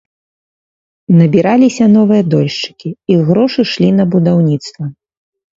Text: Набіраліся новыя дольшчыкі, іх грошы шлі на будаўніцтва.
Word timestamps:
Набіраліся 1.19 1.85
новыя 1.97 2.23
дольшчыкі, 2.35 2.89
іх 3.17 3.21
грошы 3.31 3.61
шлі 3.73 3.89
на 3.99 4.03
будаўніцтва. 4.17 4.85